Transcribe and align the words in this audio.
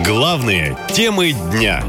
Главные 0.00 0.76
темы 0.92 1.32
дня. 1.52 1.84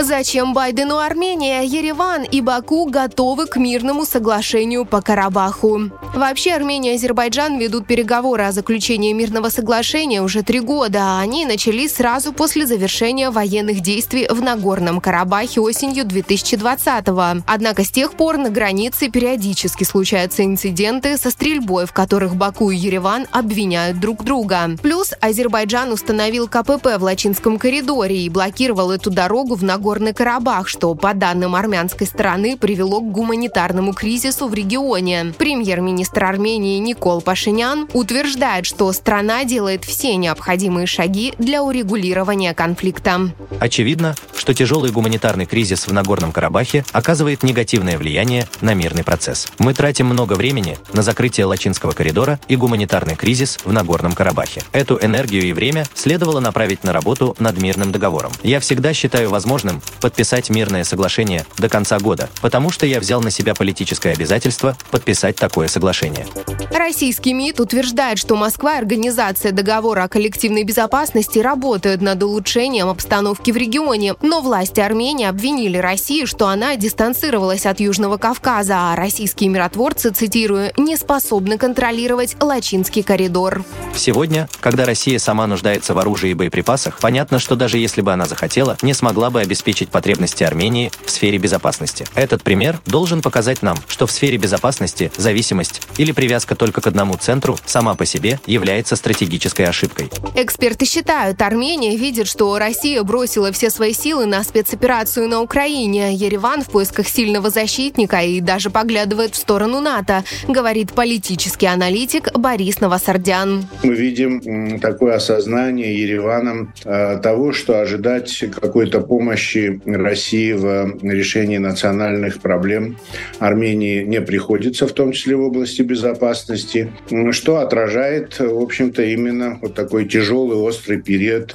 Зачем 0.00 0.52
Байдену 0.52 0.98
Армения? 0.98 1.62
Ереван 1.62 2.24
и 2.24 2.40
Баку 2.40 2.86
готовы 2.86 3.46
к 3.46 3.56
мирному 3.56 4.04
соглашению 4.04 4.84
по 4.84 5.00
Карабаху. 5.00 5.90
Вообще 6.12 6.54
Армения 6.54 6.92
и 6.92 6.94
Азербайджан 6.96 7.56
ведут 7.56 7.86
переговоры 7.86 8.42
о 8.42 8.50
заключении 8.50 9.12
мирного 9.12 9.48
соглашения 9.48 10.20
уже 10.20 10.42
три 10.42 10.58
года, 10.58 10.98
а 11.02 11.20
они 11.20 11.46
начались 11.46 11.94
сразу 11.94 12.32
после 12.32 12.66
завершения 12.66 13.30
военных 13.30 13.80
действий 13.80 14.26
в 14.28 14.42
Нагорном 14.42 15.00
Карабахе 15.00 15.60
осенью 15.60 16.04
2020-го. 16.04 17.42
Однако 17.46 17.84
с 17.84 17.90
тех 17.90 18.14
пор 18.14 18.38
на 18.38 18.50
границе 18.50 19.08
периодически 19.08 19.84
случаются 19.84 20.44
инциденты 20.44 21.16
со 21.16 21.30
стрельбой, 21.30 21.86
в 21.86 21.92
которых 21.92 22.34
Баку 22.34 22.72
и 22.72 22.76
Ереван 22.76 23.28
обвиняют 23.30 24.00
друг 24.00 24.24
друга. 24.24 24.70
Плюс 24.82 25.12
Азербайджан 25.20 25.92
установил 25.92 26.48
КПП 26.48 26.98
в 26.98 27.04
Лачинском 27.04 27.56
коридоре 27.56 28.22
и 28.22 28.28
блокировал 28.28 28.90
эту 28.90 29.10
дорогу 29.10 29.54
в 29.54 29.62
Нагорный 29.62 30.12
Карабах, 30.12 30.66
что, 30.66 30.92
по 30.96 31.14
данным 31.14 31.54
армянской 31.54 32.08
стороны, 32.08 32.56
привело 32.56 33.00
к 33.00 33.12
гуманитарному 33.12 33.94
кризису 33.94 34.48
в 34.48 34.54
регионе. 34.54 35.32
Премьер-министр 35.38 35.99
Армении 36.28 36.78
Никол 36.78 37.20
Пашинян 37.20 37.88
утверждает, 37.92 38.66
что 38.66 38.92
страна 38.92 39.44
делает 39.44 39.84
все 39.84 40.16
необходимые 40.16 40.86
шаги 40.86 41.34
для 41.38 41.62
урегулирования 41.62 42.54
конфликта. 42.54 43.30
Очевидно, 43.58 44.14
что 44.40 44.54
тяжелый 44.54 44.90
гуманитарный 44.90 45.44
кризис 45.44 45.86
в 45.86 45.92
Нагорном 45.92 46.32
Карабахе 46.32 46.82
оказывает 46.92 47.42
негативное 47.42 47.98
влияние 47.98 48.48
на 48.62 48.72
мирный 48.72 49.04
процесс. 49.04 49.46
Мы 49.58 49.74
тратим 49.74 50.06
много 50.06 50.32
времени 50.32 50.78
на 50.94 51.02
закрытие 51.02 51.44
Лачинского 51.44 51.92
коридора 51.92 52.40
и 52.48 52.56
гуманитарный 52.56 53.16
кризис 53.16 53.58
в 53.62 53.70
Нагорном 53.70 54.14
Карабахе. 54.14 54.62
Эту 54.72 54.98
энергию 55.02 55.42
и 55.42 55.52
время 55.52 55.84
следовало 55.92 56.40
направить 56.40 56.84
на 56.84 56.94
работу 56.94 57.36
над 57.38 57.60
мирным 57.60 57.92
договором. 57.92 58.32
Я 58.42 58.60
всегда 58.60 58.94
считаю 58.94 59.28
возможным 59.28 59.82
подписать 60.00 60.48
мирное 60.48 60.84
соглашение 60.84 61.44
до 61.58 61.68
конца 61.68 61.98
года, 61.98 62.30
потому 62.40 62.70
что 62.70 62.86
я 62.86 62.98
взял 62.98 63.20
на 63.20 63.30
себя 63.30 63.54
политическое 63.54 64.12
обязательство 64.14 64.74
подписать 64.90 65.36
такое 65.36 65.68
соглашение. 65.68 66.26
Российский 66.70 67.34
МИД 67.34 67.60
утверждает, 67.60 68.18
что 68.18 68.36
Москва 68.36 68.76
и 68.76 68.78
Организация 68.78 69.52
договора 69.52 70.04
о 70.04 70.08
коллективной 70.08 70.64
безопасности 70.64 71.38
работают 71.40 72.00
над 72.00 72.22
улучшением 72.22 72.88
обстановки 72.88 73.50
в 73.50 73.58
регионе, 73.58 74.14
но 74.30 74.42
власти 74.42 74.78
Армении 74.78 75.26
обвинили 75.26 75.76
Россию, 75.76 76.28
что 76.28 76.46
она 76.46 76.76
дистанцировалась 76.76 77.66
от 77.66 77.80
Южного 77.80 78.16
Кавказа, 78.16 78.92
а 78.92 78.96
российские 78.96 79.50
миротворцы, 79.50 80.10
цитирую, 80.10 80.72
не 80.76 80.96
способны 80.96 81.58
контролировать 81.58 82.36
Лачинский 82.40 83.02
коридор. 83.02 83.64
Сегодня, 83.96 84.48
когда 84.60 84.86
Россия 84.86 85.18
сама 85.18 85.48
нуждается 85.48 85.94
в 85.94 85.98
оружии 85.98 86.30
и 86.30 86.34
боеприпасах, 86.34 87.00
понятно, 87.00 87.40
что 87.40 87.56
даже 87.56 87.78
если 87.78 88.02
бы 88.02 88.12
она 88.12 88.26
захотела, 88.26 88.76
не 88.82 88.94
смогла 88.94 89.30
бы 89.30 89.40
обеспечить 89.40 89.88
потребности 89.88 90.44
Армении 90.44 90.92
в 91.04 91.10
сфере 91.10 91.38
безопасности. 91.38 92.06
Этот 92.14 92.44
пример 92.44 92.80
должен 92.86 93.22
показать 93.22 93.62
нам, 93.62 93.76
что 93.88 94.06
в 94.06 94.12
сфере 94.12 94.36
безопасности 94.36 95.10
зависимость 95.16 95.82
или 95.98 96.12
привязка 96.12 96.54
только 96.54 96.80
к 96.80 96.86
одному 96.86 97.16
центру 97.16 97.58
сама 97.66 97.96
по 97.96 98.06
себе 98.06 98.38
является 98.46 98.94
стратегической 98.94 99.66
ошибкой. 99.66 100.08
Эксперты 100.36 100.84
считают, 100.84 101.42
Армения 101.42 101.96
видит, 101.96 102.28
что 102.28 102.56
Россия 102.58 103.02
бросила 103.02 103.50
все 103.50 103.70
свои 103.70 103.92
силы 103.92 104.19
на 104.26 104.42
спецоперацию 104.42 105.28
на 105.28 105.40
Украине. 105.40 106.14
Ереван 106.14 106.62
в 106.62 106.70
поисках 106.70 107.08
сильного 107.08 107.50
защитника 107.50 108.20
и 108.20 108.40
даже 108.40 108.70
поглядывает 108.70 109.34
в 109.34 109.36
сторону 109.36 109.80
НАТО, 109.80 110.24
говорит 110.48 110.92
политический 110.92 111.66
аналитик 111.66 112.36
Борис 112.36 112.80
Новосардян. 112.80 113.66
Мы 113.82 113.94
видим 113.94 114.80
такое 114.80 115.14
осознание 115.16 115.98
Ереваном 116.00 116.72
э, 116.84 117.18
того, 117.22 117.52
что 117.52 117.80
ожидать 117.80 118.44
какой-то 118.60 119.00
помощи 119.00 119.80
России 119.84 120.52
в 120.52 120.98
решении 121.02 121.58
национальных 121.58 122.40
проблем 122.40 122.98
Армении 123.38 124.02
не 124.02 124.20
приходится, 124.20 124.86
в 124.86 124.92
том 124.92 125.12
числе 125.12 125.36
в 125.36 125.42
области 125.42 125.82
безопасности, 125.82 126.92
что 127.32 127.58
отражает, 127.58 128.38
в 128.38 128.60
общем-то, 128.60 129.02
именно 129.02 129.58
вот 129.60 129.74
такой 129.74 130.06
тяжелый, 130.06 130.56
острый 130.56 131.00
период 131.00 131.54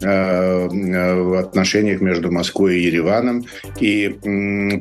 в 0.00 1.38
отношениях 1.38 2.00
между 2.00 2.30
Москвой 2.30 2.78
и 2.78 2.84
Ереваном 2.84 3.44
и 3.78 4.08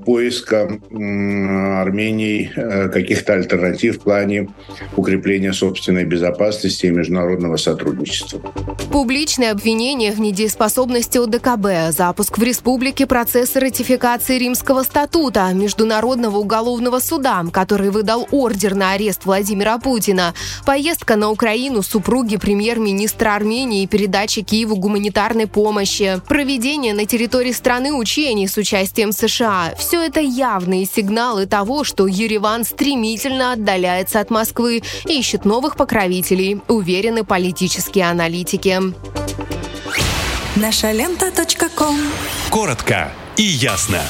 поиска 0.05 0.79
Армении 0.91 2.51
э, 2.55 2.89
каких-то 2.89 3.33
альтернатив 3.33 3.97
в 3.97 4.01
плане 4.01 4.49
укрепления 4.95 5.53
собственной 5.53 6.05
безопасности 6.05 6.85
и 6.85 6.91
международного 6.91 7.57
сотрудничества. 7.57 8.39
Публичное 8.91 9.51
обвинение 9.51 10.11
в 10.11 10.19
недееспособности 10.19 11.17
ОДКБ, 11.17 11.95
запуск 11.95 12.37
в 12.37 12.43
республике 12.43 13.05
процесса 13.05 13.59
ратификации 13.59 14.37
Римского 14.39 14.83
статута 14.83 15.51
Международного 15.53 16.37
уголовного 16.37 16.99
суда, 16.99 17.43
который 17.51 17.89
выдал 17.89 18.27
ордер 18.31 18.75
на 18.75 18.93
арест 18.93 19.25
Владимира 19.25 19.77
Путина, 19.79 20.33
поездка 20.65 21.15
на 21.15 21.29
Украину 21.29 21.81
супруги 21.81 22.37
премьер-министра 22.37 23.35
Армении 23.35 23.83
и 23.83 23.87
передача 23.87 24.43
Киеву 24.43 24.75
гуманитарной 24.75 25.08
гуманитарной 25.09 25.47
помощи, 25.47 26.21
проведение 26.27 26.93
на 26.93 27.05
территории 27.05 27.51
страны 27.51 27.91
учений 27.93 28.47
с 28.47 28.57
участием 28.57 29.11
США. 29.11 29.73
Все 29.77 30.03
это 30.03 30.19
явные 30.19 30.85
сигналы 30.85 31.47
того, 31.47 31.83
что 31.83 32.05
Ереван 32.05 32.63
стремительно 32.63 33.53
отдаляется 33.53 34.19
от 34.19 34.29
Москвы 34.29 34.83
и 35.07 35.19
ищет 35.19 35.45
новых 35.45 35.75
покровителей, 35.75 36.61
уверены 36.67 37.23
политические 37.23 38.09
аналитики. 38.09 38.79
Наша 40.55 40.91
лента. 40.91 41.31
Коротко 42.51 43.11
и 43.37 43.43
ясно. 43.43 44.01